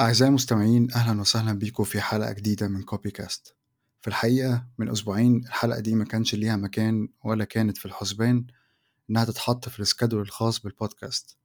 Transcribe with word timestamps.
أعزائي 0.00 0.28
المستمعين 0.28 0.90
أهلا 0.92 1.20
وسهلا 1.20 1.52
بيكم 1.58 1.84
في 1.84 2.00
حلقة 2.00 2.32
جديدة 2.32 2.68
من 2.68 2.82
كوبي 2.82 3.10
كاست 3.10 3.54
في 4.00 4.08
الحقيقة 4.08 4.66
من 4.78 4.90
أسبوعين 4.90 5.36
الحلقة 5.46 5.80
دي 5.80 5.94
ما 5.94 6.04
كانش 6.04 6.34
ليها 6.34 6.56
مكان 6.56 7.08
ولا 7.24 7.44
كانت 7.44 7.78
في 7.78 7.86
الحسبان 7.86 8.46
إنها 9.10 9.24
تتحط 9.24 9.68
في 9.68 9.80
ال 9.80 9.84
schedule 9.84 10.20
الخاص 10.22 10.60
بالبودكاست 10.60 11.36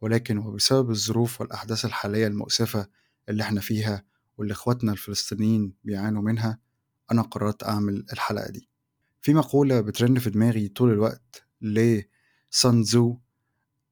ولكن 0.00 0.38
وبسبب 0.38 0.90
الظروف 0.90 1.40
والأحداث 1.40 1.84
الحالية 1.84 2.26
المؤسفة 2.26 2.86
اللي 3.28 3.42
إحنا 3.42 3.60
فيها 3.60 4.04
واللي 4.38 4.52
إخواتنا 4.52 4.92
الفلسطينيين 4.92 5.72
بيعانوا 5.84 6.22
منها 6.22 6.58
أنا 7.12 7.22
قررت 7.22 7.64
أعمل 7.64 8.06
الحلقة 8.12 8.50
دي. 8.50 8.68
في 9.22 9.34
مقولة 9.34 9.80
بترن 9.80 10.18
في 10.18 10.30
دماغي 10.30 10.68
طول 10.68 10.92
الوقت 10.92 11.46
لسان 11.60 12.39
تزو 12.39 13.18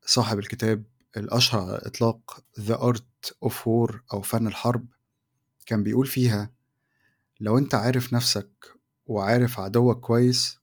صاحب 0.07 0.39
الكتاب 0.39 0.85
الأشهر 1.17 1.61
على 1.61 1.79
الإطلاق 1.79 2.45
The 2.61 2.75
Art 2.75 3.31
of 3.49 3.53
War 3.53 3.95
أو 4.13 4.23
فن 4.23 4.47
الحرب 4.47 4.87
كان 5.67 5.83
بيقول 5.83 6.07
فيها 6.07 6.51
لو 7.41 7.59
أنت 7.59 7.75
عارف 7.75 8.13
نفسك 8.13 8.51
وعارف 9.07 9.61
عدوك 9.61 10.01
كويس 10.01 10.59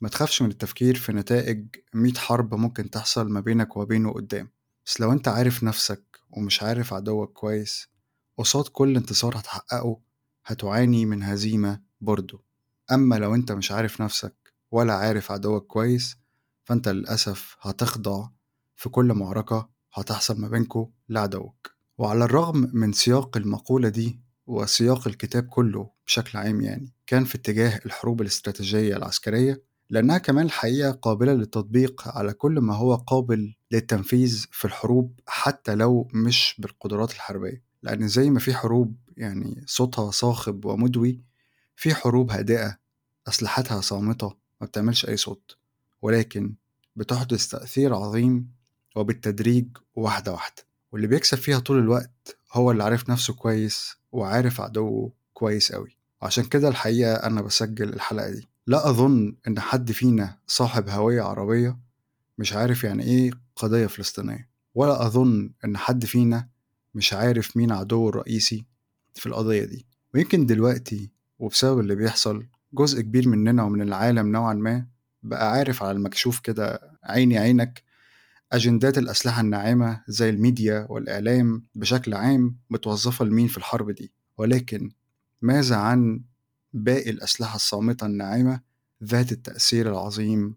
ما 0.00 0.08
تخافش 0.08 0.42
من 0.42 0.50
التفكير 0.50 0.94
في 0.94 1.12
نتائج 1.12 1.66
مية 1.94 2.12
حرب 2.14 2.54
ممكن 2.54 2.90
تحصل 2.90 3.28
ما 3.28 3.40
بينك 3.40 3.76
وبينه 3.76 4.12
قدام. 4.12 4.50
بس 4.86 5.00
لو 5.00 5.12
أنت 5.12 5.28
عارف 5.28 5.64
نفسك 5.64 6.04
ومش 6.30 6.62
عارف 6.62 6.92
عدوك 6.92 7.32
كويس 7.32 7.88
قصاد 8.38 8.68
كل 8.68 8.96
انتصار 8.96 9.38
هتحققه 9.38 10.00
هتعاني 10.44 11.06
من 11.06 11.22
هزيمة 11.22 11.80
برضه. 12.00 12.42
أما 12.92 13.14
لو 13.14 13.34
أنت 13.34 13.52
مش 13.52 13.72
عارف 13.72 14.00
نفسك 14.00 14.52
ولا 14.70 14.94
عارف 14.94 15.32
عدوك 15.32 15.66
كويس 15.66 16.16
فأنت 16.64 16.88
للأسف 16.88 17.56
هتخضع 17.60 18.28
في 18.76 18.88
كل 18.88 19.12
معركة 19.12 19.68
هتحصل 19.94 20.40
ما 20.40 20.48
بينكو 20.48 20.90
لعدوك 21.08 21.70
وعلى 21.98 22.24
الرغم 22.24 22.70
من 22.72 22.92
سياق 22.92 23.36
المقولة 23.36 23.88
دي 23.88 24.20
وسياق 24.46 25.08
الكتاب 25.08 25.42
كله 25.42 25.90
بشكل 26.06 26.38
عام 26.38 26.60
يعني 26.60 26.92
كان 27.06 27.24
في 27.24 27.34
اتجاه 27.34 27.80
الحروب 27.86 28.20
الاستراتيجية 28.20 28.96
العسكرية 28.96 29.62
لأنها 29.90 30.18
كمان 30.18 30.46
الحقيقة 30.46 30.90
قابلة 30.90 31.32
للتطبيق 31.32 32.08
على 32.08 32.32
كل 32.32 32.52
ما 32.52 32.74
هو 32.74 32.94
قابل 32.94 33.54
للتنفيذ 33.70 34.46
في 34.50 34.64
الحروب 34.64 35.20
حتى 35.26 35.74
لو 35.74 36.08
مش 36.14 36.56
بالقدرات 36.58 37.10
الحربية. 37.10 37.62
لأن 37.82 38.08
زي 38.08 38.30
ما 38.30 38.40
في 38.40 38.54
حروب 38.54 38.96
يعني 39.16 39.64
صوتها 39.66 40.10
صاخب 40.10 40.64
ومدوي 40.64 41.20
في 41.76 41.94
حروب 41.94 42.30
هادئة 42.30 42.78
أسلحتها 43.28 43.80
صامتة 43.80 44.36
ما 44.60 44.66
بتعملش 44.66 45.08
أي 45.08 45.16
صوت. 45.16 45.56
ولكن 46.02 46.54
بتحدث 46.96 47.46
تأثير 47.48 47.94
عظيم 47.94 48.50
وبالتدريج 48.96 49.66
واحدة 49.94 50.32
واحدة 50.32 50.62
واللي 50.92 51.06
بيكسب 51.06 51.38
فيها 51.38 51.58
طول 51.58 51.78
الوقت 51.78 52.36
هو 52.52 52.70
اللي 52.70 52.84
عارف 52.84 53.10
نفسه 53.10 53.34
كويس 53.34 53.96
وعارف 54.12 54.60
عدوه 54.60 55.12
كويس 55.34 55.72
قوي 55.72 55.96
وعشان 56.22 56.44
كده 56.44 56.68
الحقيقة 56.68 57.14
أنا 57.14 57.42
بسجل 57.42 57.88
الحلقة 57.88 58.30
دي. 58.30 58.48
لا 58.66 58.90
أظن 58.90 59.36
إن 59.48 59.60
حد 59.60 59.92
فينا 59.92 60.38
صاحب 60.46 60.88
هوية 60.88 61.22
عربية 61.22 61.78
مش 62.38 62.52
عارف 62.52 62.84
يعني 62.84 63.02
إيه 63.04 63.30
قضية 63.56 63.86
فلسطينية 63.86 64.48
ولا 64.74 65.06
أظن 65.06 65.50
إن 65.64 65.76
حد 65.76 66.04
فينا 66.04 66.48
مش 66.94 67.12
عارف 67.12 67.56
مين 67.56 67.72
عدوه 67.72 68.08
الرئيسي 68.08 68.64
في 69.14 69.26
القضية 69.26 69.64
دي. 69.64 69.86
ويمكن 70.14 70.46
دلوقتي 70.46 71.10
وبسبب 71.38 71.80
اللي 71.80 71.94
بيحصل 71.94 72.46
جزء 72.72 73.00
كبير 73.00 73.28
مننا 73.28 73.62
ومن 73.62 73.82
العالم 73.82 74.32
نوعا 74.32 74.54
ما 74.54 74.86
بقى 75.22 75.50
عارف 75.52 75.82
على 75.82 75.92
المكشوف 75.92 76.40
كده 76.40 76.80
عيني 77.04 77.38
عينك 77.38 77.82
أجندات 78.52 78.98
الأسلحة 78.98 79.40
الناعمة 79.40 80.02
زي 80.08 80.30
الميديا 80.30 80.86
والإعلام 80.90 81.66
بشكل 81.74 82.14
عام 82.14 82.56
متوظفة 82.70 83.24
لمين 83.24 83.48
في 83.48 83.58
الحرب 83.58 83.90
دي؟ 83.90 84.12
ولكن 84.38 84.90
ماذا 85.42 85.76
عن 85.76 86.22
باقي 86.72 87.10
الأسلحة 87.10 87.56
الصامتة 87.56 88.06
الناعمة 88.06 88.60
ذات 89.04 89.32
التأثير 89.32 89.90
العظيم 89.90 90.54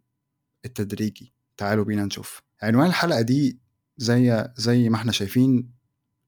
التدريجي؟ 0.65 1.33
تعالوا 1.57 1.85
بينا 1.85 2.05
نشوف. 2.05 2.41
عنوان 2.61 2.87
الحلقة 2.87 3.21
دي 3.21 3.59
زي 3.97 4.47
زي 4.57 4.89
ما 4.89 4.95
إحنا 4.95 5.11
شايفين 5.11 5.69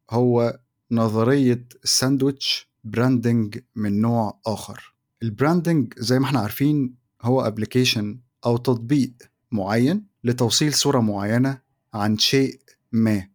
هو 0.09 0.59
نظرية 0.91 1.67
الساندويتش 1.83 2.69
branding 2.83 3.59
من 3.75 4.01
نوع 4.01 4.39
آخر. 4.45 4.95
ال 5.23 5.31
branding 5.31 5.93
زي 5.97 6.19
ما 6.19 6.25
إحنا 6.25 6.39
عارفين 6.39 6.95
هو 7.21 7.41
application 7.41 8.19
أو 8.45 8.57
تطبيق 8.57 9.13
معين 9.51 10.07
لتوصيل 10.23 10.73
صورة 10.73 10.99
معينة 10.99 11.61
عن 11.97 12.17
شيء 12.17 12.59
ما 12.91 13.27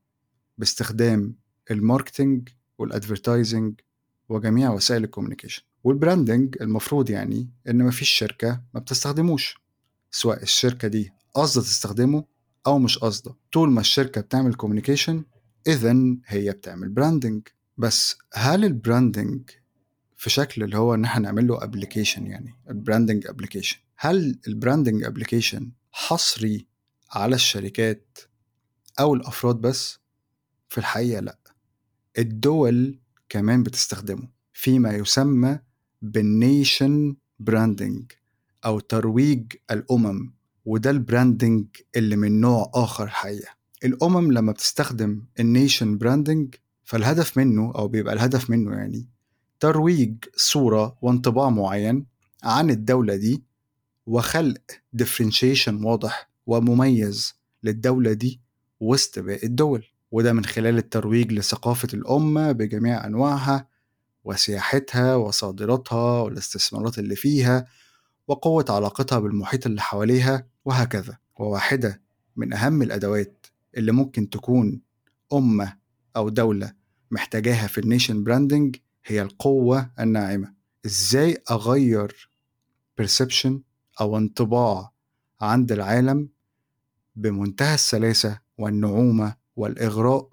باستخدام 0.59 1.37
ال 1.71 1.79
marketing 1.79 2.49
وال 2.79 2.94
advertising 2.94 3.81
وجميع 4.29 4.71
وسائل 4.71 5.05
ال 5.05 5.09
communication. 5.09 5.63
وال 5.85 5.99
branding 5.99 6.57
المفروض 6.61 7.11
يعني 7.11 7.51
إن 7.69 7.85
مفيش 7.85 8.11
شركة 8.11 8.63
ما 8.75 8.81
بتستخدموش 8.81 9.59
سواء 10.11 10.43
الشركة 10.43 10.89
دي 10.89 11.13
قصدة 11.35 11.63
تستخدمه 11.63 12.25
أو 12.67 12.79
مش 12.79 12.99
قصدة 12.99 13.37
طول 13.53 13.71
ما 13.71 13.81
الشركة 13.81 14.21
بتعمل 14.21 14.55
communication 14.55 15.25
اذا 15.67 15.97
هي 16.27 16.51
بتعمل 16.51 16.89
branding 16.89 17.49
بس 17.79 18.17
هل 18.35 18.65
ال 18.65 18.74
branding 18.74 19.51
في 20.17 20.31
شكل 20.31 20.63
اللي 20.63 20.77
هو 20.79 20.95
إن 20.95 21.05
إحنا 21.05 21.23
نعمل 21.23 21.47
له 21.47 21.65
application 21.65 22.27
يعني 22.27 22.55
ال 22.71 22.77
branding 22.77 23.27
application 23.27 23.79
هل 23.97 24.39
ال 24.49 24.55
branding 24.55 25.05
application 25.05 25.73
حصري 25.93 26.67
على 27.11 27.35
الشركات 27.35 28.19
أو 29.01 29.15
الأفراد 29.15 29.57
بس 29.57 29.99
في 30.69 30.79
الحقيقة 30.79 31.21
لأ. 31.21 31.39
الدول 32.19 32.99
كمان 33.29 33.63
بتستخدمه 33.63 34.29
فيما 34.53 34.93
يسمى 34.93 35.59
بال 36.03 36.31
nation 36.31 37.17
branding 37.39 38.13
أو 38.65 38.81
ترويج 38.81 39.53
الأمم 39.71 40.35
وده 40.65 40.91
ال 40.91 40.99
branding 40.99 41.67
اللي 41.97 42.17
من 42.17 42.41
نوع 42.41 42.71
آخر 42.75 43.05
الحقيقة. 43.05 43.49
الأمم 43.85 44.33
لما 44.33 44.53
بتستخدم 44.53 45.25
ال 45.41 45.49
nation 45.49 45.99
branding 45.99 46.55
فالهدف 46.85 47.39
منه 47.39 47.73
أو 47.75 47.89
بيبقى 47.89 48.15
الهدف 48.15 48.51
منه 48.51 48.73
يعني 48.77 49.09
ترويج 49.61 50.15
صورة 50.37 50.99
وانطباع 51.03 51.51
معين 51.51 52.07
عن 52.45 52.71
الدولة 52.71 53.17
دي 53.17 53.43
وخلق 54.07 54.63
differentiation 54.93 55.85
واضح 55.85 56.31
ومميز 56.47 57.35
للدولة 57.63 58.13
دي 58.13 58.41
وسط 58.83 59.19
باقي 59.19 59.47
الدول 59.47 59.85
وده 60.11 60.33
من 60.33 60.45
خلال 60.45 60.79
الترويج 60.79 61.33
لثقافة 61.33 61.89
الأمة 61.95 62.53
بجميع 62.53 63.07
أنواعها 63.07 63.69
وسياحتها 64.25 65.15
وصادراتها 65.15 66.23
والاستثمارات 66.23 66.99
اللي 66.99 67.17
فيها 67.17 67.67
وقوة 68.29 68.65
علاقتها 68.69 69.19
بالمحيط 69.19 69.67
اللي 69.67 69.81
حواليها 69.81 70.47
وهكذا. 70.65 71.19
وواحدة 71.37 72.03
من 72.37 72.53
أهم 72.53 72.83
الأدوات 72.83 73.47
اللي 73.77 73.93
ممكن 73.93 74.31
تكون 74.31 74.81
أمة 75.33 75.77
أو 76.17 76.29
دولة 76.29 76.73
محتاجاها 77.11 77.67
في 77.67 77.79
ال 77.79 77.85
nation 77.85 78.25
branding 78.25 78.77
هي 79.05 79.23
القوة 79.23 79.91
الناعمة. 80.01 80.55
إزاي 80.87 81.43
أغير 81.51 82.31
perception 83.03 83.53
أو 84.01 84.17
انطباع 84.17 84.93
عند 85.41 85.73
العالم 85.73 86.29
بمنتهى 87.17 87.75
السلاسة 87.75 88.42
والنعومة 88.59 89.35
والإغراء 89.57 90.29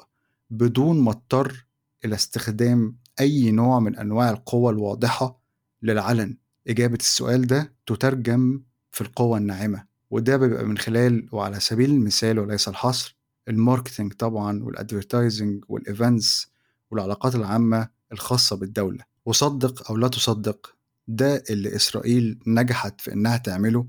بدون 0.50 1.00
ما 1.02 1.12
اضطر 1.12 1.66
إلى 2.06 2.16
استخدام 2.16 2.96
أي 3.20 3.52
نوع 3.52 3.80
من 3.80 3.96
أنواع 3.96 4.30
القوة 4.30 4.72
الواضحة 4.72 5.40
للعلن. 5.84 6.38
إجابة 6.68 6.96
السؤال 7.00 7.48
ده 7.48 7.74
تترجم 7.86 8.62
في 8.92 9.02
القوة 9.02 9.38
الناعمة 9.38 9.86
وده 10.12 10.38
بيبقى 10.38 10.64
من 10.66 10.78
خلال 10.78 11.28
وعلى 11.32 11.60
سبيل 11.60 11.90
المثال 11.90 12.40
وليس 12.40 12.68
الحصر 12.68 13.18
ال 13.48 13.54
marketing 13.54 14.14
طبعا 14.14 14.64
وال 14.64 14.79
advertising 14.79 15.64
وال 15.68 15.88
events 15.88 16.48
والعلاقات 16.92 17.36
العامة 17.36 17.90
الخاصة 18.12 18.56
بالدولة. 18.56 19.04
وصدق 19.26 19.90
أو 19.92 19.98
لا 19.98 20.08
تصدق 20.08 20.76
ده 21.08 21.44
اللي 21.50 21.76
إسرائيل 21.76 22.40
نجحت 22.48 23.02
في 23.02 23.14
إنها 23.14 23.38
تعمله 23.38 23.88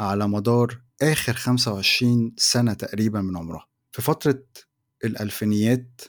على 0.00 0.28
مدار 0.28 0.80
آخر 1.02 1.32
25 1.32 2.32
سنة 2.36 2.72
تقريبا 2.72 3.20
من 3.20 3.36
عمرها. 3.36 3.66
في 3.98 4.04
فترة 4.04 4.42
الألفينيات 5.04 6.00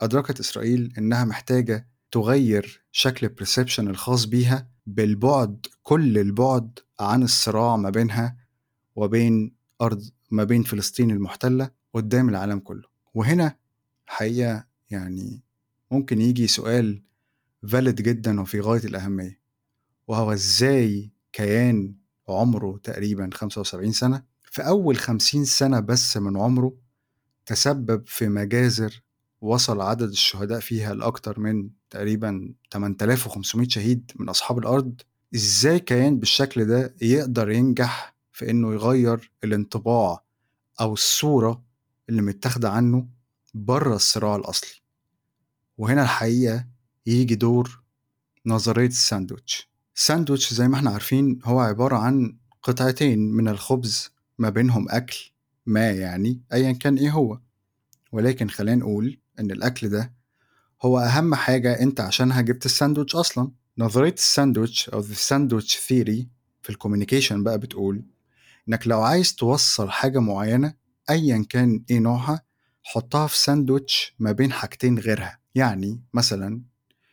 أدركت 0.00 0.40
إسرائيل 0.40 0.92
إنها 0.98 1.24
محتاجة 1.24 1.88
تغير 2.10 2.82
شكل 2.92 3.26
البرسبشن 3.26 3.88
الخاص 3.88 4.24
بيها 4.24 4.68
بالبعد 4.86 5.66
كل 5.82 6.18
البعد 6.18 6.78
عن 7.00 7.22
الصراع 7.22 7.76
ما 7.76 7.90
بينها 7.90 8.36
وبين 8.96 9.54
أرض 9.82 10.10
ما 10.30 10.44
بين 10.44 10.62
فلسطين 10.62 11.10
المحتلة 11.10 11.70
قدام 11.94 12.28
العالم 12.28 12.58
كله. 12.58 12.88
وهنا 13.14 13.56
الحقيقة 14.06 14.66
يعني 14.90 15.42
ممكن 15.90 16.20
يجي 16.20 16.46
سؤال 16.46 17.02
فالid 17.66 18.02
جدا 18.02 18.40
وفي 18.40 18.60
غاية 18.60 18.84
الأهمية. 18.84 19.40
وهو 20.08 20.32
إزاي 20.32 21.10
كيان 21.32 21.94
عمره 22.28 22.80
تقريبا 22.82 23.30
75 23.34 23.92
سنة؟ 23.92 24.22
في 24.42 24.62
أول 24.62 24.96
50 24.96 25.44
سنة 25.44 25.80
بس 25.80 26.16
من 26.16 26.36
عمره 26.36 26.81
تسبب 27.46 28.02
في 28.06 28.28
مجازر 28.28 29.02
وصل 29.40 29.80
عدد 29.80 30.08
الشهداء 30.08 30.60
فيها 30.60 30.94
لأكتر 30.94 31.40
من 31.40 31.70
تقريبا 31.90 32.54
8500 32.70 33.68
شهيد 33.68 34.12
من 34.16 34.28
أصحاب 34.28 34.58
الأرض 34.58 35.00
إزاي 35.34 35.80
كيان 35.80 36.18
بالشكل 36.18 36.64
ده 36.64 36.94
يقدر 37.02 37.50
ينجح 37.50 38.14
في 38.32 38.50
إنه 38.50 38.72
يغير 38.74 39.30
الانطباع 39.44 40.24
أو 40.80 40.92
الصورة 40.92 41.62
اللي 42.08 42.22
متاخدة 42.22 42.70
عنه 42.70 43.06
بره 43.54 43.96
الصراع 43.96 44.36
الأصلي؟ 44.36 44.82
وهنا 45.78 46.02
الحقيقة 46.02 46.66
يجي 47.06 47.34
دور 47.34 47.82
نظرية 48.46 48.86
الساندوتش 48.86 49.70
الساندوتش 49.96 50.54
زي 50.54 50.68
ما 50.68 50.76
إحنا 50.76 50.90
عارفين 50.90 51.38
هو 51.44 51.60
عبارة 51.60 51.96
عن 51.96 52.36
قطعتين 52.62 53.32
من 53.32 53.48
الخبز 53.48 54.10
ما 54.38 54.50
بينهم 54.50 54.86
أكل. 54.90 55.32
ما 55.66 55.90
يعني 55.90 56.42
أيا 56.52 56.72
كان 56.72 56.96
إيه 56.96 57.10
هو. 57.10 57.40
ولكن 58.12 58.48
خلينا 58.48 58.76
نقول 58.76 59.18
إن 59.40 59.50
الأكل 59.50 59.88
ده 59.88 60.12
هو 60.82 60.98
أهم 60.98 61.34
حاجة 61.34 61.80
أنت 61.80 62.00
عشانها 62.00 62.40
جبت 62.40 62.66
الساندوتش 62.66 63.16
أصلا. 63.16 63.50
نظرية 63.78 64.12
الساندوتش 64.12 64.88
أو 64.88 65.02
the 65.02 65.16
sandwich 65.28 65.70
theory 65.76 66.26
في 66.62 66.70
الكوميونيكيشن 66.70 67.42
بقى 67.44 67.58
بتقول 67.58 68.04
إنك 68.68 68.86
لو 68.88 69.02
عايز 69.02 69.34
توصل 69.34 69.90
حاجة 69.90 70.18
معينة 70.18 70.74
أيا 71.10 71.46
كان 71.48 71.84
إيه 71.90 71.98
نوعها 71.98 72.42
حطها 72.82 73.26
في 73.26 73.38
ساندوتش 73.38 74.14
ما 74.18 74.32
بين 74.32 74.52
حاجتين 74.52 74.98
غيرها. 74.98 75.38
يعني 75.54 76.02
مثلا 76.14 76.62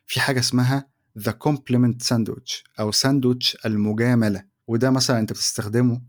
في 0.07 0.19
حاجة 0.19 0.39
اسمها 0.39 0.87
the 1.19 1.31
complement 1.31 2.03
sandwich 2.07 2.63
أو 2.79 2.91
ساندوتش 2.91 3.57
المجاملة. 3.65 4.43
وده 4.67 4.89
مثلا 4.89 5.19
أنت 5.19 5.31
بتستخدمه 5.33 6.01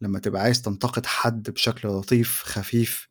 لما 0.00 0.18
تبقى 0.18 0.42
عايز 0.42 0.62
تنتقد 0.62 1.06
حد 1.06 1.50
بشكل 1.50 1.88
لطيف 1.88 2.42
خفيف 2.44 3.08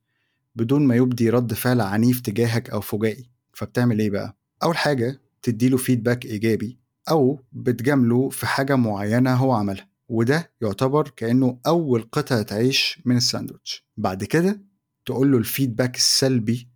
بدون 0.55 0.87
ما 0.87 0.95
يبدي 0.95 1.29
رد 1.29 1.53
فعل 1.53 1.81
عنيف 1.81 2.19
تجاهك 2.21 2.69
أو 2.69 2.81
فجائي. 2.81 3.29
فبتعمل 3.53 3.99
إيه 3.99 4.09
بقى؟ 4.09 4.37
أول 4.63 4.77
حاجة 4.77 5.21
تديله 5.41 5.77
فيدباك 5.77 6.25
إيجابي 6.25 6.79
أو 7.09 7.41
بتجامله 7.51 8.29
في 8.29 8.45
حاجة 8.45 8.75
معينة 8.75 9.33
هو 9.35 9.51
عملها 9.51 9.89
وده 10.09 10.51
يعتبر 10.61 11.09
كأنه 11.09 11.59
أول 11.67 12.01
قطعة 12.11 12.45
عيش 12.51 13.01
من 13.05 13.17
الساندوتش. 13.17 13.85
بعد 13.97 14.23
كده 14.23 14.61
تقول 15.05 15.31
له 15.31 15.37
الفيدباك 15.37 15.95
السلبي 15.95 16.67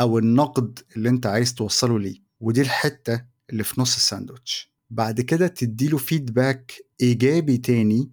أو 0.00 0.18
النقد 0.18 0.78
اللي 0.96 1.08
أنت 1.08 1.26
عايز 1.26 1.54
توصله 1.54 1.98
ليه 1.98 2.16
ودي 2.40 2.60
الحتة 2.60 3.24
اللي 3.50 3.64
في 3.64 3.80
نص 3.80 3.94
الساندوتش. 3.96 4.72
بعد 4.90 5.20
كده 5.20 5.46
تديله 5.46 5.98
فيدباك 5.98 6.72
إيجابي 7.02 7.56
تاني 7.58 8.10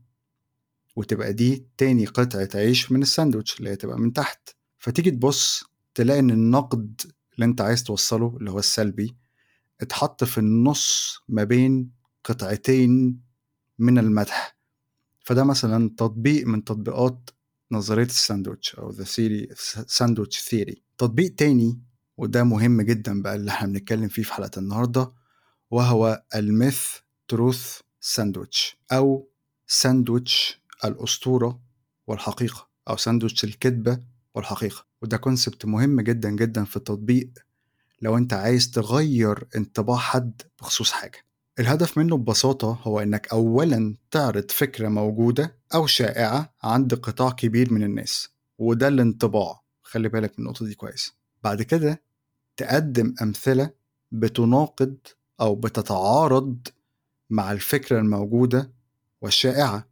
وتبقى 0.96 1.34
دي 1.34 1.66
تاني 1.78 2.06
قطعة 2.06 2.50
عيش 2.56 2.92
من 2.92 3.02
الساندوتش 3.02 3.60
اللي 3.60 3.70
هي 3.70 3.76
تبقى 3.76 4.00
من 4.00 4.14
تحت. 4.14 4.50
فتيجي 4.78 5.12
تبص 5.12 5.64
تلاقي 5.96 6.20
إن 6.20 6.30
النقد 6.32 7.02
اللي 7.36 7.46
أنت 7.46 7.62
عايز 7.62 7.84
توصله 7.84 8.38
اللي 8.40 8.52
هو 8.52 8.60
السلبي 8.60 9.16
اتحط 9.82 10.24
في 10.24 10.38
النص 10.38 11.20
ما 11.30 11.44
بين 11.44 11.92
قطعتين 12.24 13.22
من 13.80 13.98
المدح. 13.98 14.58
فده 15.20 15.44
مثلا 15.44 15.90
تطبيق 15.98 16.48
من 16.48 16.64
تطبيقات 16.64 17.30
نظرية 17.72 18.06
الساندوتش 18.06 18.76
أو 18.76 18.92
the 18.94 19.06
theory 19.06 19.56
sandwich 19.98 20.40
theory. 20.50 20.76
تطبيق 20.98 21.36
تاني 21.36 21.80
وده 22.18 22.44
مهم 22.44 22.82
جدا 22.82 23.22
بقى 23.22 23.36
اللي 23.36 23.52
إحنا 23.52 23.68
بنتكلم 23.68 24.08
فيه 24.08 24.24
في 24.24 24.34
حلقة 24.34 24.60
النهاردة 24.60 25.14
وهو 25.72 26.24
ال 26.36 26.45
myth 26.45 26.82
truth 27.28 27.80
sandwich 28.02 28.78
أو 28.92 29.30
ساندوتش 29.68 30.62
الأسطورة 30.86 31.60
والحقيقة 32.08 32.68
أو 32.90 32.98
ساندوتش 32.98 33.44
الكذبة 33.44 34.00
والحقيقة. 34.36 34.86
وده 35.02 35.18
concept 35.18 35.66
مهم 35.66 36.02
جدا 36.02 36.30
جدا 36.30 36.66
في 36.66 36.78
التطبيق 36.78 37.30
لو 38.02 38.18
أنت 38.18 38.34
عايز 38.34 38.72
تغير 38.72 39.48
انطباع 39.56 39.98
حد 39.98 40.42
بخصوص 40.60 40.92
حاجة. 40.92 41.26
الهدف 41.60 41.98
منه 41.98 42.18
ببساطة 42.18 42.80
هو 42.84 43.00
إنك 43.00 43.28
أولا 43.28 43.96
تعرض 44.12 44.52
فكرة 44.52 44.88
موجودة 44.88 45.56
أو 45.74 45.88
شائعة 45.88 46.54
عند 46.64 46.94
قطاع 46.94 47.30
كبير 47.30 47.74
من 47.74 47.84
الناس 47.84 48.30
وده 48.58 48.88
الانطباع. 48.88 49.62
خلي 49.84 50.10
بالك 50.10 50.40
من 50.40 50.46
النقطة 50.46 50.66
دي 50.66 50.76
كويس. 50.76 51.14
بعد 51.44 51.62
كده 51.62 52.02
تقدم 52.58 53.16
أمثلة 53.22 53.70
بتناقض 54.12 54.98
أو 55.42 55.56
بتتعارض 55.56 56.68
مع 57.30 57.52
الفكرة 57.52 58.00
الموجودة 58.00 58.72
والشائعة. 59.22 59.88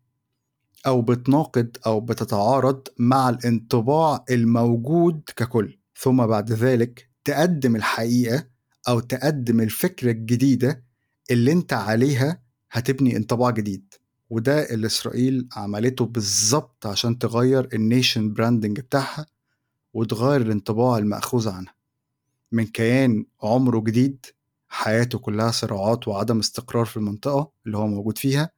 أو 0.87 1.01
بتناقض 1.01 1.67
أو 1.85 1.99
بتتعارض 2.01 2.87
مع 2.99 3.29
الانطباع 3.29 4.25
الموجود 4.29 5.21
ككل. 5.35 5.79
ثم 5.97 6.25
بعد 6.27 6.51
ذلك 6.51 7.09
تقدم 7.25 7.75
الحقيقة 7.75 8.47
أو 8.87 8.99
تقدم 8.99 9.61
الفكرة 9.61 10.11
الجديدة 10.11 10.83
اللي 11.31 11.51
أنت 11.51 11.73
عليها 11.73 12.41
هتبني 12.71 13.17
انطباع 13.17 13.49
جديد. 13.49 13.93
وده 14.29 14.69
اللي 14.73 14.87
إسرائيل 14.87 15.47
عملته 15.55 16.05
بالظبط 16.05 16.85
عشان 16.87 17.19
تغير 17.19 17.69
ال 17.73 17.82
nation 17.82 18.33
branding 18.33 18.79
بتاعها 18.79 19.25
وتغير 19.93 20.41
الانطباع 20.41 20.97
المأخوذ 20.97 21.49
عنها. 21.49 21.73
من 22.51 22.65
كيان 22.65 23.25
عمره 23.43 23.79
جديد 23.79 24.25
حياته 24.67 25.19
كلها 25.19 25.51
صراعات 25.51 26.07
وعدم 26.07 26.39
استقرار 26.39 26.85
في 26.85 26.97
المنطقة 26.97 27.51
اللي 27.65 27.77
هو 27.77 27.87
موجود 27.87 28.17
فيها 28.17 28.49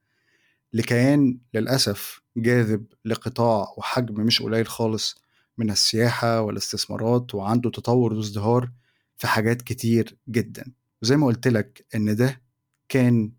لكيان 0.75 1.37
للأسف 1.53 2.21
جاذب 2.37 2.85
لقطاع 3.05 3.73
وحجم 3.77 4.21
مش 4.21 4.41
قليل 4.41 4.67
خالص 4.67 5.15
من 5.57 5.69
السياحة 5.69 6.41
والاستثمارات 6.41 7.35
وعنده 7.35 7.69
تطور 7.69 8.13
وازدهار 8.13 8.71
في 9.17 9.27
حاجات 9.27 9.61
كتير 9.61 10.17
جدا. 10.29 10.71
وزي 11.01 11.15
ما 11.15 11.27
قلت 11.27 11.47
لك 11.47 11.85
إن 11.95 12.15
ده 12.15 12.41
كان 12.89 13.31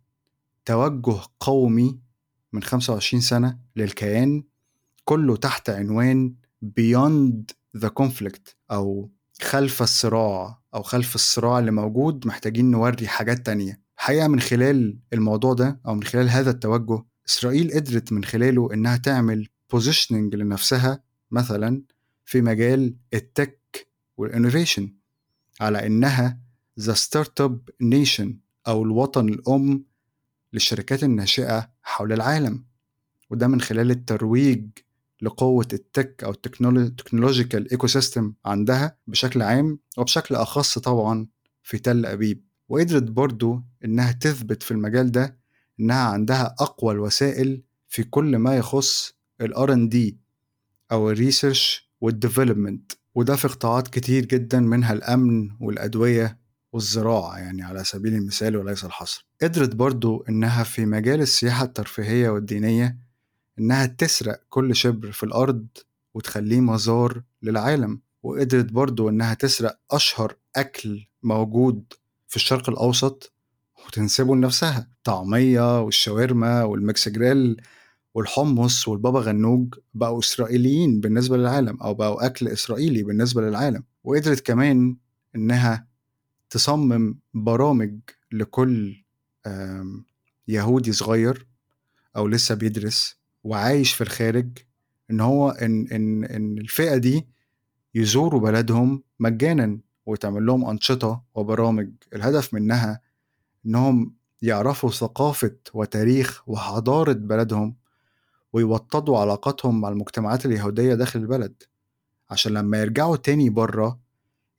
توجه 0.64 1.20
قومي 1.40 1.98
من 2.52 2.62
25 2.62 3.20
سنة 3.20 3.58
للكيان 3.76 4.44
كله 5.04 5.36
تحت 5.36 5.70
عنوان 5.70 6.34
Beyond 6.64 7.54
the 7.78 7.88
Conflict 8.00 8.54
أو 8.70 9.10
خلف 9.42 9.82
الصراع 9.82 10.58
أو 10.74 10.82
خلف 10.82 11.14
الصراع 11.14 11.58
اللي 11.58 11.70
موجود 11.70 12.26
محتاجين 12.26 12.70
نوري 12.70 13.08
حاجات 13.08 13.46
تانية. 13.46 13.80
حقيقة 13.96 14.28
من 14.28 14.40
خلال 14.40 14.98
الموضوع 15.12 15.54
ده 15.54 15.80
أو 15.86 15.94
من 15.94 16.02
خلال 16.02 16.28
هذا 16.28 16.50
التوجه 16.50 17.02
إسرائيل 17.28 17.72
قدرت 17.72 18.12
من 18.12 18.24
خلاله 18.24 18.74
إنها 18.74 18.96
تعمل 18.96 19.48
بوزيشننج 19.72 20.34
لنفسها 20.34 21.02
مثلا 21.30 21.82
في 22.24 22.40
مجال 22.40 22.96
التك 23.14 23.88
وال 24.16 24.29
innovation 24.29 24.94
على 25.60 25.86
إنها 25.86 26.40
the 26.80 26.94
startup 26.94 27.68
nation 27.80 28.38
أو 28.68 28.82
الوطن 28.82 29.28
الأم 29.28 29.84
للشركات 30.52 31.04
الناشئة 31.04 31.70
حول 31.82 32.12
العالم. 32.12 32.64
وده 33.30 33.46
من 33.46 33.60
خلال 33.60 33.90
الترويج 33.90 34.68
لقوة 35.22 35.68
ال 35.72 35.83
tech 35.83 36.24
أو 36.24 36.30
ال 36.30 37.70
technological 37.70 37.86
ecosystem 37.86 38.34
عندها 38.44 38.96
بشكل 39.06 39.42
عام 39.42 39.78
وبشكل 39.98 40.34
أخص 40.34 40.78
طبعا 40.78 41.26
في 41.62 41.78
تل 41.78 42.06
أبيب. 42.06 42.44
وقدرت 42.68 43.02
برضو 43.02 43.62
إنها 43.84 44.12
تثبت 44.12 44.62
في 44.62 44.70
المجال 44.70 45.10
ده 45.10 45.38
إنها 45.80 46.04
عندها 46.08 46.54
أقوى 46.60 46.94
الوسائل 46.94 47.62
في 47.88 48.02
كل 48.02 48.36
ما 48.36 48.56
يخص 48.56 49.14
ال 49.40 49.54
R&D 49.56 50.14
أو 50.92 51.10
ال 51.10 51.19
research 51.19 51.90
وال 52.00 52.14
development 52.14 52.92
وده 53.14 53.36
في 53.36 53.48
قطاعات 53.48 53.88
كتير 53.88 54.24
جدا 54.24 54.60
منها 54.60 54.92
الأمن 54.92 55.50
والأدوية 55.60 56.38
والزراعة 56.72 57.38
يعني 57.38 57.62
على 57.62 57.84
سبيل 57.84 58.14
المثال 58.14 58.56
وليس 58.56 58.84
الحصر. 58.84 59.26
قدرت 59.42 59.74
برضو 59.74 60.24
إنها 60.28 60.64
في 60.64 60.86
مجال 60.86 61.20
السياحة 61.20 61.64
الترفيهية 61.64 62.28
والدينية 62.28 62.98
إنها 63.58 63.86
تسرق 63.86 64.40
كل 64.48 64.76
شبر 64.76 65.12
في 65.12 65.22
الأرض 65.22 65.66
وتخليه 66.14 66.60
مزار 66.60 67.22
للعالم. 67.42 68.00
وقدرت 68.22 68.72
برضو 68.72 69.08
إنها 69.08 69.34
تسرق 69.34 69.78
أشهر 69.90 70.36
أكل 70.56 71.06
موجود 71.22 71.92
في 72.28 72.36
الشرق 72.36 72.70
الأوسط 72.70 73.32
وتنسبه 73.86 74.36
لنفسها. 74.36 74.88
طعمية 75.04 75.80
والشاورما 75.82 76.62
وال 76.64 76.82
mix 76.82 77.08
grill 77.08 77.60
والحمص 78.14 78.88
والبابا 78.88 79.20
غنوج 79.20 79.74
بقوا 79.94 80.18
إسرائيليين 80.18 81.00
بالنسبة 81.00 81.36
للعالم 81.36 81.82
أو 81.82 81.94
بقوا 81.94 82.26
أكل 82.26 82.48
إسرائيلي 82.48 83.02
بالنسبة 83.02 83.42
للعالم. 83.42 83.84
وقدرت 84.04 84.46
كمان 84.46 84.96
إنها 85.36 85.86
تصمم 86.50 87.18
برامج 87.34 87.98
لكل 88.32 89.04
يهودي 90.48 90.92
صغير 90.92 91.46
أو 92.16 92.28
لسه 92.28 92.54
بيدرس 92.54 93.16
وعايش 93.44 93.92
في 93.92 94.00
الخارج 94.00 94.58
إن 95.10 95.20
هو 95.20 95.50
إن 95.50 95.88
إن 95.92 96.24
إن 96.24 96.58
الفئة 96.58 96.96
دي 96.96 97.26
يزوروا 97.94 98.40
بلدهم 98.40 99.02
مجانا 99.20 99.78
وتعمل 100.06 100.46
لهم 100.46 100.64
أنشطة 100.68 101.22
وبرامج. 101.34 101.90
الهدف 102.14 102.54
منها 102.54 103.00
إنهم 103.66 104.14
يعرفوا 104.42 104.90
ثقافة 104.90 105.56
وتاريخ 105.74 106.42
وحضارة 106.46 107.12
بلدهم 107.12 107.76
ويوطدوا 108.52 109.18
علاقاتهم 109.18 109.80
مع 109.80 109.88
المجتمعات 109.88 110.46
اليهودية 110.46 110.94
داخل 110.94 111.20
البلد. 111.20 111.62
عشان 112.30 112.52
لما 112.52 112.80
يرجعوا 112.80 113.16
تاني 113.16 113.50
بره 113.50 113.98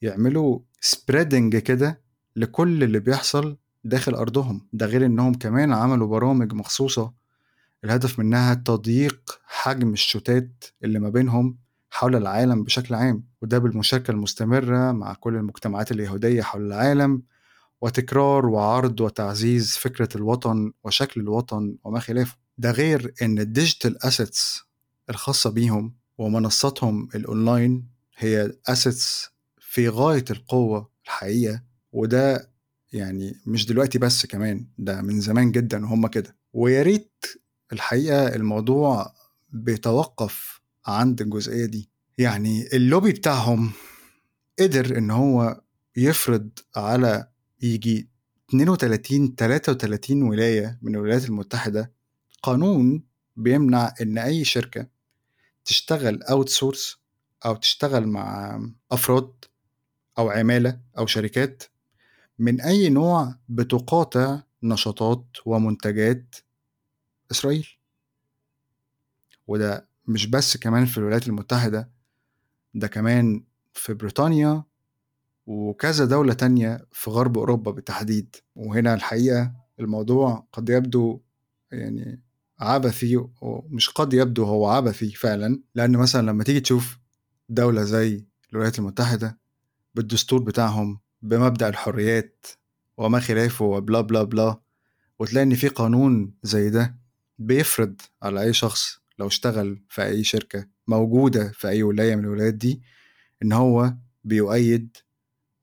يعملوا 0.02 0.60
سبريدنج 0.82 1.58
كده 1.58 2.02
لكل 2.36 2.84
اللي 2.84 3.00
بيحصل 3.00 3.58
داخل 3.84 4.16
أرضهم. 4.16 4.68
ده 4.74 4.86
غير 4.86 5.06
إنهم 5.06 5.34
كمان 5.34 5.74
عملوا 5.74 6.08
برامج 6.08 6.54
مخصوصة. 6.54 7.14
الهدف 7.84 8.20
منها 8.20 8.54
تضييق 8.54 9.40
حجم 9.46 9.94
الشتات 9.94 10.64
اللي 10.84 11.00
ما 11.00 11.10
بينهم 11.10 11.58
حول 11.92 12.16
العالم 12.16 12.64
بشكل 12.64 12.96
عام 12.96 13.24
وده 13.42 13.58
بالمشاركة 13.58 14.12
المستمرة 14.12 14.92
مع 14.92 15.14
كل 15.14 15.36
المجتمعات 15.36 15.92
اليهودية 15.92 16.42
حول 16.42 16.68
العالم 16.68 17.24
وتكرار 17.81 18.46
وعرض 18.46 19.01
وتعزيز 19.01 19.77
فكرة 19.77 20.10
الوطن 20.15 20.72
وشكل 20.84 21.22
الوطن 21.22 21.75
وما 21.84 22.00
خلافه. 22.00 22.38
ده 22.57 22.72
غير 22.72 23.13
إن 23.22 23.39
ال 23.39 23.48
digital 23.48 24.03
assets 24.06 24.63
الخاصة 25.10 25.50
بيهم 25.50 25.96
ومنصاتهم 26.17 27.10
الاونلاين 27.15 27.88
هي 28.17 28.51
assets 28.67 29.29
في 29.60 29.89
غاية 29.89 30.25
القوة 30.31 30.89
الحقيقة 31.05 31.63
وده 31.91 32.51
يعني 32.93 33.34
مش 33.46 33.65
دلوقتي 33.65 34.00
بس 34.00 34.25
كمان 34.25 34.67
ده 34.77 35.01
من 35.01 35.22
زمان 35.22 35.51
جدا 35.51 35.86
هم 35.86 36.07
كده. 36.07 36.38
ويا 36.53 36.81
ريت 36.84 37.25
الحقيقة 37.74 38.36
الموضوع 38.36 39.13
بيتوقف 39.50 40.62
عند 40.86 41.22
الجزئية 41.22 41.65
دي. 41.65 41.89
يعني 42.17 42.67
اللوبي 42.74 43.12
بتاعهم 43.12 43.72
قدر 44.60 44.98
إن 44.98 45.12
هو 45.12 45.62
يفرض 45.96 46.50
على 46.75 47.27
يجي 47.62 48.10
32 48.50 49.36
33 49.36 50.24
ولاية 50.24 50.80
من 50.82 50.96
الولايات 50.96 51.26
المتحدة 51.26 51.92
قانون 52.44 53.04
بيمنع 53.36 53.94
إن 54.02 54.18
أي 54.18 54.46
شركة 54.46 54.88
تشتغل 55.66 56.24
outsource 56.24 56.98
أو 57.46 57.56
تشتغل 57.56 58.08
مع 58.08 58.60
أفراد 58.92 59.34
أو 60.18 60.30
عمالة 60.30 60.80
أو 60.98 61.06
شركات 61.06 61.64
من 62.40 62.62
أي 62.62 62.90
نوع 62.90 63.36
بتقاطع 63.50 64.42
نشاطات 64.64 65.26
ومنتجات 65.46 66.36
إسرائيل. 67.32 67.68
وده 69.48 69.88
مش 70.08 70.26
بس 70.28 70.58
كمان 70.58 70.86
في 70.86 70.98
الولايات 70.98 71.28
المتحدة 71.28 71.90
ده 72.74 72.88
كمان 72.88 73.44
في 73.74 73.94
بريطانيا 73.94 74.64
وكذا 75.48 76.06
دولة 76.06 76.34
تانية 76.34 76.86
في 76.92 77.10
غرب 77.10 77.38
أوروبا 77.38 77.72
بالتحديد. 77.72 78.36
وهنا 78.56 78.94
الحقيقة 78.94 79.51
الموضوع 79.80 80.48
قد 80.54 80.70
يبدو 80.70 81.22
يعني 81.72 82.22
عبثي 82.60 83.25
ومش 83.42 83.89
قد 83.89 84.13
يبدو 84.13 84.44
هو 84.44 84.68
عبثي 84.70 85.12
فعلا. 85.12 85.62
لأن 85.75 85.92
مثلا 85.98 86.27
لما 86.32 86.44
تيجي 86.44 86.60
تشوف 86.60 86.98
دولة 87.50 87.84
زي 87.84 88.25
الولايات 88.51 88.80
المتحدة 88.80 89.39
بالدستور 89.96 90.39
بتاعهم 90.44 91.00
بمبدأ 91.22 91.70
الحريات 91.70 92.46
وما 92.98 93.20
خلافه 93.20 93.66
وبلا 93.66 94.01
بلا 94.01 94.24
بلا 94.24 94.60
وتلاقي 95.20 95.44
إن 95.44 95.56
في 95.56 95.68
قانون 95.68 96.34
زي 96.44 96.70
ده 96.70 96.98
بيفرض 97.39 98.01
على 98.24 98.42
أي 98.42 98.54
شخص 98.54 99.00
لو 99.20 99.27
اشتغل 99.27 99.84
في 99.89 100.04
أي 100.04 100.24
شركة 100.24 100.68
موجودة 100.88 101.51
في 101.51 101.68
أي 101.68 101.84
ولاية 101.84 102.16
من 102.16 102.24
الولايات 102.24 102.54
دي 102.54 102.82
إن 103.44 103.54
هو 103.54 103.94
بيؤيد 104.24 104.98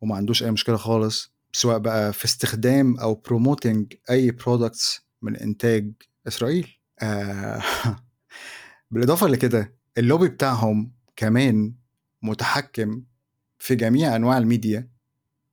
وما 0.04 0.16
عندوش 0.16 0.42
أي 0.42 0.50
مشكلة 0.50 0.76
خالص 0.76 1.34
سواء 1.52 1.78
بقى 1.78 2.12
في 2.12 2.24
استخدام 2.24 2.96
أو 2.96 3.14
promoting 3.14 3.94
أي 4.10 4.30
products 4.30 5.00
من 5.22 5.36
إنتاج 5.36 5.92
إسرائيل. 6.28 6.78
آه 7.02 7.62
بالإضافة 8.90 9.26
لكده 9.26 9.74
اللوبي 9.98 10.28
بتاعهم 10.28 10.92
كمان 11.16 11.74
متحكم 12.22 13.02
في 13.58 13.74
جميع 13.74 14.16
أنواع 14.16 14.38
الميديا 14.38 14.88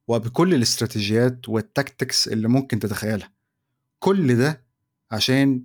وبكل 0.07 0.53
الاستراتيجيات 0.53 1.49
وال 1.49 1.67
tactics 1.67 2.27
اللي 2.27 2.47
ممكن 2.47 2.79
تتخيلها. 2.79 3.31
كل 3.99 4.37
ده 4.37 4.65
عشان 5.11 5.63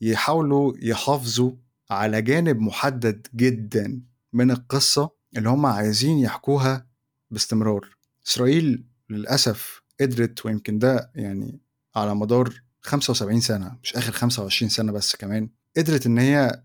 يحاولوا 0.00 0.72
يحافظوا 0.82 1.52
على 1.90 2.22
جانب 2.22 2.60
محدد 2.60 3.26
جدا 3.34 4.02
من 4.32 4.50
القصة 4.50 5.10
اللي 5.36 5.48
هم 5.48 5.66
عايزين 5.66 6.18
يحكوها 6.18 6.93
باستمرار. 7.34 7.96
إسرائيل 8.26 8.84
للأسف 9.10 9.82
قدرت 10.00 10.46
ويمكن 10.46 10.78
ده 10.78 11.10
يعني 11.14 11.60
على 11.96 12.14
مدار 12.14 12.62
75 12.80 13.40
سنة 13.40 13.78
مش 13.82 13.96
آخر 13.96 14.12
25 14.12 14.68
سنة 14.68 14.92
بس 14.92 15.16
كمان 15.16 15.48
قدرت 15.76 16.06
إن 16.06 16.18
هي 16.18 16.62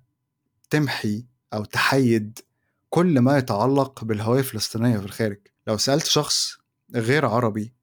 تمحي 0.70 1.26
أو 1.54 1.66
تحيد 1.66 2.40
كل 2.90 3.20
ما 3.20 3.38
يتعلق 3.38 4.04
بالهوية 4.04 4.40
الفلسطينية 4.40 4.98
في 4.98 5.06
الخارج. 5.06 5.40
لو 5.68 5.78
سألت 5.78 6.06
شخص 6.06 6.58
غير 6.96 7.26
عربي 7.26 7.74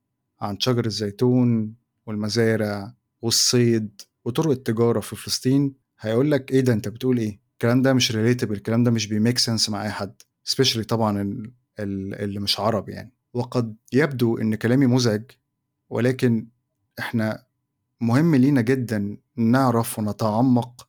عن 0.41 0.61
شجر 0.61 0.87
الزيتون 0.87 1.75
والمزارع 2.07 2.95
والصيد 3.23 4.03
وطرق 4.25 4.51
التجارة 4.51 5.01
في 5.01 5.17
فلسطين 5.17 5.75
هيقول 6.01 6.31
لك 6.31 6.51
إيه 6.51 6.61
ده؟ 6.61 6.73
أنت 6.73 6.89
بتقول 6.89 7.19
إيه؟ 7.19 7.41
الكلام 7.53 7.83
ده 7.83 7.93
مش 7.93 8.13
relatable 8.13 8.55
الكلام 8.55 8.85
ده 8.85 8.91
مش 8.91 9.07
بي 9.07 9.18
make 9.18 9.39
sense 9.39 9.71
مع 9.71 9.85
أي 9.85 9.91
حد 9.91 10.15
specially 10.45 10.85
طبعا 10.85 11.43
اللي 11.81 12.41
مش 12.41 12.61
عربي 12.61 12.93
يعني. 12.93 13.13
وقد 13.35 13.77
يبدو 13.93 14.39
إن 14.39 14.55
كلامي 14.55 14.87
مزعج 14.87 15.23
ولكن 15.91 16.49
إحنا 16.99 17.45
مهم 18.01 18.35
لينا 18.35 18.61
جدا 18.61 19.17
نعرف 19.37 19.99
ونتعمق 19.99 20.89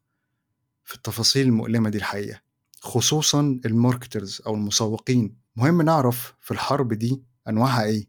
في 0.84 0.96
التفاصيل 0.96 1.48
المؤلمة 1.48 1.90
دي 1.90 1.98
الحقيقة. 1.98 2.42
خصوصا 2.82 3.60
ال 3.66 3.74
marketers 3.74 4.42
أو 4.48 4.56
المسوقين. 4.56 5.36
مهم 5.56 5.82
نعرف 5.82 6.34
في 6.42 6.52
الحرب 6.52 6.94
دي 6.94 7.24
أنواعها 7.48 7.84
إيه 7.84 8.08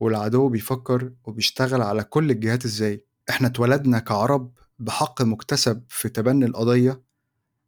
والعدو 0.00 0.48
بيفكر 0.48 1.12
وبيشتغل 1.24 1.82
على 1.82 2.04
كل 2.04 2.30
الجهات 2.30 2.64
إزاي. 2.64 3.04
إحنا 3.30 3.46
اتولدنا 3.48 3.98
كعرب 3.98 4.52
بحق 4.78 5.22
مكتسب 5.22 5.82
في 5.88 6.08
تبني 6.08 6.44
القضية 6.44 7.02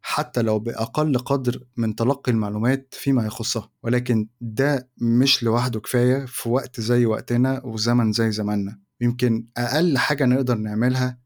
حتى 0.02 0.42
لو 0.42 0.58
بأقل 0.58 1.18
قدر 1.18 1.62
من 1.76 1.94
تلقي 1.96 2.32
المعلومات 2.32 2.94
فيما 2.98 3.26
يخصها 3.26 3.70
ولكن 3.82 4.28
ده 4.40 4.88
مش 4.98 5.42
لوحده 5.42 5.80
كفاية 5.80 6.24
في 6.26 6.48
وقت 6.48 6.80
زي 6.80 7.06
وقتنا 7.06 7.60
وزمن 7.64 8.12
زي 8.12 8.30
زماننا. 8.32 8.78
يمكن 9.00 9.46
أقل 9.56 9.98
حاجة 9.98 10.24
نقدر 10.24 10.54
نعملها 10.58 11.18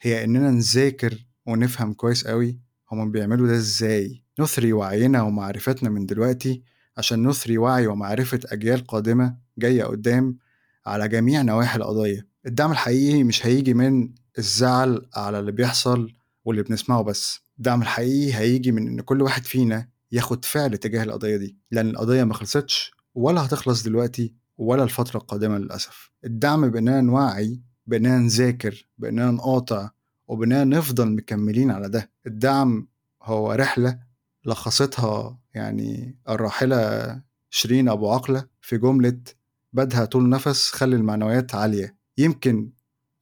هي 0.00 0.24
إننا 0.24 0.50
نذاكر 0.50 1.26
ونفهم 1.46 1.92
كويس 1.92 2.26
قوي 2.26 2.58
هما 2.92 3.04
بيعملوا 3.04 3.46
ده 3.46 3.54
إزاي. 3.54 4.22
نثري 4.40 4.72
وعينا 4.72 5.22
ومعرفتنا 5.22 5.90
من 5.90 6.06
دلوقتي 6.06 6.62
عشان 6.96 7.28
نثري 7.28 7.58
وعي 7.58 7.86
ومعرفة 7.86 8.40
أجيال 8.46 8.86
قادمة 8.86 9.36
جاية 9.58 9.84
قدام 9.84 10.38
على 10.86 11.08
جميع 11.08 11.42
نواحي 11.42 11.76
القضية. 11.78 12.26
الدعم 12.46 12.72
الحقيقي 12.72 13.22
مش 13.24 13.46
هيجي 13.46 13.74
من 13.74 14.10
الزعل 14.38 15.06
على 15.16 15.38
اللي 15.38 15.52
بيحصل 15.52 16.12
واللي 16.44 16.62
بنسمعه 16.62 17.02
بس. 17.02 17.43
الدعم 17.58 17.82
الحقيقي 17.82 18.34
هيجي 18.34 18.72
من 18.72 18.86
إن 18.88 19.00
كل 19.00 19.22
واحد 19.22 19.44
فينا 19.44 19.88
ياخد 20.12 20.44
فعل 20.44 20.78
تجاه 20.78 21.02
القضية 21.02 21.36
دي 21.36 21.56
لأن 21.70 21.90
القضية 21.90 22.24
ما 22.24 22.34
خلصتش 22.34 22.92
ولا 23.14 23.46
هتخلص 23.46 23.82
دلوقتي 23.82 24.34
ولا 24.58 24.82
الفترة 24.82 25.18
القادمة 25.18 25.58
للأسف. 25.58 26.10
الدعم 26.24 26.70
باننا 26.70 27.00
نوعي 27.00 27.60
باننا 27.86 28.18
نذاكر 28.18 28.86
باننا 28.98 29.30
نقاطع 29.30 29.90
وباننا 30.28 30.64
نفضل 30.64 31.10
مكملين 31.12 31.70
على 31.70 31.88
ده. 31.88 32.10
الدعم 32.26 32.88
هو 33.22 33.52
رحلة 33.52 33.98
لخصتها 34.46 35.38
يعني 35.54 36.16
الراحلة 36.28 37.20
شيرين 37.50 37.88
أبو 37.88 38.10
عقلة 38.12 38.46
في 38.60 38.78
جملة 38.78 39.18
بدها 39.72 40.04
طول 40.04 40.28
نفس 40.28 40.70
خلي 40.70 40.96
المعنويات 40.96 41.54
عالية. 41.54 41.96
يمكن 42.18 42.70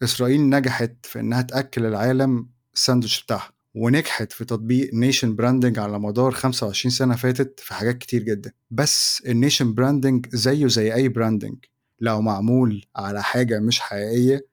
إسرائيل 0.03 0.49
نجحت 0.51 0.97
في 1.03 1.21
إنها 1.21 1.43
تأكل 1.43 1.87
العالم 1.87 2.49
الساندوتش 2.75 3.25
بتاعها. 3.25 3.51
ونجحت 3.75 4.33
في 4.33 4.45
تطبيق 4.45 4.95
nation 4.95 5.37
branding 5.37 5.79
على 5.79 5.99
مدار 5.99 6.33
25 6.33 6.93
سنة 6.93 7.17
فاتت 7.17 7.61
في 7.61 7.75
حاجات 7.75 7.99
كتير 7.99 8.23
جدا. 8.23 8.53
بس 8.71 9.23
ال 9.27 9.34
nation 9.34 9.75
branding 9.75 10.27
زيه 10.33 10.67
زي 10.67 10.95
أي 10.95 11.09
branding 11.09 11.57
لو 12.01 12.21
معمول 12.21 12.85
على 12.97 13.23
حاجة 13.23 13.61
مش 13.61 13.81
حقيقية 13.81 14.47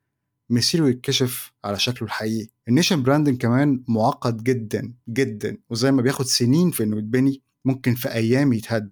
مصيره 0.49 0.89
يتكشف 0.89 1.51
على 1.63 1.79
شكله 1.79 2.03
الحقيقي. 2.03 2.49
ال 2.67 2.72
nation 2.72 3.03
branding 3.03 3.37
كمان 3.41 3.83
معقد 3.87 4.43
جدا 4.43 4.93
جدا. 5.09 5.57
وزي 5.69 5.91
ما 5.91 6.01
بياخد 6.01 6.25
سنين 6.25 6.71
في 6.71 6.83
إنه 6.83 6.97
يتبني 6.97 7.41
ممكن 7.65 7.95
في 7.95 8.13
أيام 8.13 8.53
يتهد. 8.53 8.91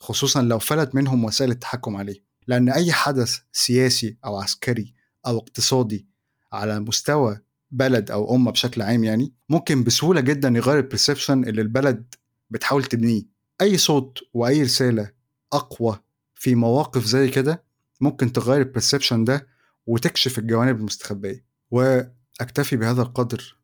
خصوصا 0.00 0.42
لو 0.42 0.58
فلت 0.58 0.94
منهم 0.94 1.24
وسائل 1.24 1.50
التحكم 1.50 1.96
عليه. 1.96 2.24
لأن 2.46 2.68
أي 2.68 2.92
حدث 2.92 3.38
سياسي 3.52 4.16
أو 4.24 4.36
عسكري 4.36 4.94
أو 5.26 5.38
اقتصادي 5.38 6.06
على 6.52 6.80
مستوى 6.80 7.40
بلد 7.70 8.10
أو 8.10 8.34
أمة 8.34 8.50
بشكل 8.50 8.82
عام 8.82 9.04
يعني 9.04 9.32
ممكن 9.48 9.84
بسهولة 9.84 10.20
جدا 10.20 10.48
يغير 10.48 10.78
ال 10.78 10.84
perception 10.84 11.44
اللي 11.44 11.62
البلد 11.62 12.14
بتحاول 12.50 12.84
تبنيه. 12.84 13.22
أي 13.60 13.78
صوت 13.78 14.18
وأي 14.34 14.62
رسالة 14.62 15.10
أقوى 15.52 15.98
في 16.34 16.54
مواقف 16.54 17.04
زي 17.04 17.28
كده 17.28 17.64
ممكن 18.00 18.32
تغير 18.32 18.60
ال 18.60 18.66
perception 18.66 19.24
ده 19.24 19.46
وتكشف 19.86 20.38
الجوانب 20.38 20.78
المستخبية. 20.78 21.44
وأكتفي 21.70 22.76
بهذا 22.76 23.02
القدر 23.02 23.56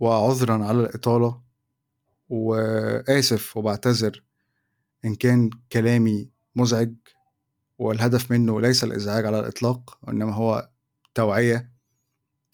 وعذرا 0.00 0.64
على 0.64 0.80
الإطالة 0.80 1.40
وآسف 2.28 3.56
وبعتذر 3.56 4.22
إن 5.04 5.14
كان 5.14 5.50
كلامي 5.72 6.28
مزعج 6.56 6.94
والهدف 7.78 8.30
منه 8.30 8.60
ليس 8.60 8.84
الإزعاج 8.84 9.26
على 9.26 9.40
الإطلاق 9.40 9.98
وإنما 10.02 10.34
هو 10.34 10.68
توعية 11.14 11.72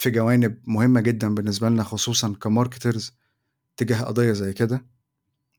في 0.02 0.11
جوانب 0.11 0.59
مهمة 0.64 1.00
جدا 1.00 1.35
بالنسبة 1.35 1.68
لنا 1.68 1.82
خصوصا 1.82 2.35
ك 2.40 2.48
marketers 2.48 3.12
تجاه 3.76 4.02
قضية 4.02 4.32
زي 4.32 4.52
كده. 4.52 4.87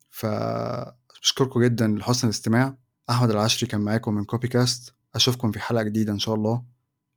فبشكركم 0.09 1.63
جدا 1.63 1.87
لحسن 1.87 2.27
الاستماع. 2.27 2.77
أحمد 3.09 3.29
العشري 3.31 3.69
كان 3.69 3.81
معاكم 3.81 4.13
من 4.13 4.23
كوبي 4.23 4.47
كاست 4.47 4.93
أشوفكم 5.15 5.51
في 5.51 5.59
حلقة 5.59 5.83
جديدة 5.83 6.13
إن 6.13 6.19
شاء 6.19 6.35
الله. 6.35 6.63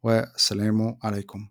والسلام 0.03 0.99
عليكم. 1.03 1.49